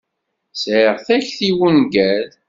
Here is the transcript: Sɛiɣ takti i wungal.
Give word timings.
Sɛiɣ 0.61 0.95
takti 1.07 1.45
i 1.47 1.51
wungal. 1.57 2.27